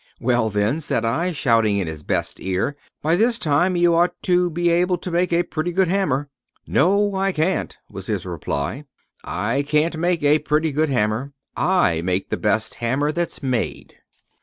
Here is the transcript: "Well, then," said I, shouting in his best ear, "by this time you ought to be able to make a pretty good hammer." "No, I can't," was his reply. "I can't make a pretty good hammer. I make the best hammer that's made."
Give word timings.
"Well, 0.19 0.49
then," 0.49 0.81
said 0.81 1.05
I, 1.05 1.31
shouting 1.31 1.77
in 1.77 1.85
his 1.85 2.01
best 2.01 2.39
ear, 2.39 2.75
"by 3.03 3.15
this 3.15 3.37
time 3.37 3.75
you 3.75 3.93
ought 3.93 4.19
to 4.23 4.49
be 4.49 4.67
able 4.71 4.97
to 4.97 5.11
make 5.11 5.31
a 5.31 5.43
pretty 5.43 5.71
good 5.71 5.89
hammer." 5.89 6.27
"No, 6.65 7.13
I 7.13 7.31
can't," 7.31 7.77
was 7.87 8.07
his 8.07 8.25
reply. 8.25 8.85
"I 9.23 9.61
can't 9.61 9.97
make 9.97 10.23
a 10.23 10.39
pretty 10.39 10.71
good 10.71 10.89
hammer. 10.89 11.33
I 11.55 12.01
make 12.01 12.29
the 12.31 12.37
best 12.37 12.73
hammer 12.81 13.11
that's 13.11 13.43
made." 13.43 13.97